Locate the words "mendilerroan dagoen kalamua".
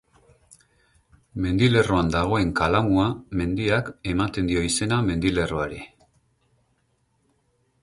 1.43-3.05